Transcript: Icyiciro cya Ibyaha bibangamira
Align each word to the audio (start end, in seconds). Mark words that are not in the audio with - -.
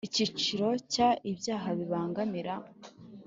Icyiciro 0.07 0.67
cya 0.93 1.09
Ibyaha 1.31 1.69
bibangamira 1.79 2.53